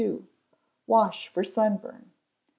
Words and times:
Wash 0.87 1.27
for 1.27 1.43
Sunburn. 1.43 2.09